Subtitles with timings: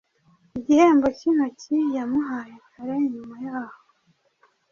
[0.57, 3.77] Igihembo cyintoki yamuhaye kare nyuma yaho